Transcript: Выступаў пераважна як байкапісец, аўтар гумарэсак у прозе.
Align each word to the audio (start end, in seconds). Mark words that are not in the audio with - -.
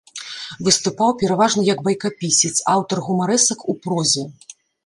Выступаў 0.67 1.11
пераважна 1.23 1.61
як 1.69 1.83
байкапісец, 1.89 2.53
аўтар 2.77 2.97
гумарэсак 3.09 3.59
у 3.75 3.81
прозе. 3.85 4.29